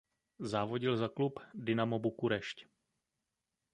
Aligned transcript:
Závodil 0.51 0.97
za 0.97 1.07
klub 1.13 1.37
Dinamo 1.65 1.99
Bukurešť. 2.03 2.57